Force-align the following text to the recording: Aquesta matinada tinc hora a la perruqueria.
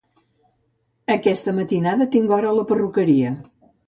Aquesta 1.15 1.53
matinada 1.57 2.07
tinc 2.15 2.33
hora 2.39 2.49
a 2.53 2.55
la 2.61 2.65
perruqueria. 2.73 3.35